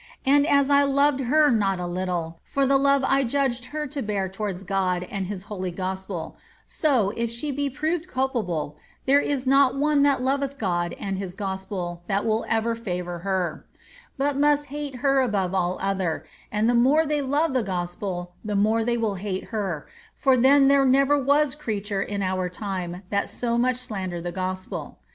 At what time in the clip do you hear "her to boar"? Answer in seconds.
3.65-4.27